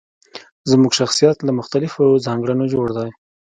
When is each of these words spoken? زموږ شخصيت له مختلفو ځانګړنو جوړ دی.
زموږ 0.71 0.91
شخصيت 0.99 1.37
له 1.43 1.51
مختلفو 1.59 2.03
ځانګړنو 2.25 2.65
جوړ 2.73 2.87
دی. 2.97 3.09